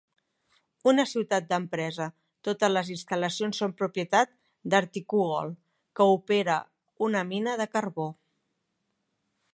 Una 0.91 1.03
ciutat 1.09 1.45
d'empresa, 1.51 2.07
totes 2.47 2.71
les 2.77 2.89
instal·lacions 2.95 3.61
són 3.63 3.77
propietat 3.83 4.33
d'Arktikugol, 4.75 5.55
que 6.01 6.11
opera 6.17 6.57
una 7.09 7.27
mina 7.35 7.57
de 7.63 7.73
carbó. 7.77 8.11